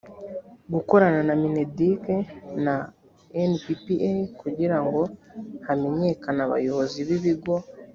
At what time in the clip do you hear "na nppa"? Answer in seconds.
2.65-4.09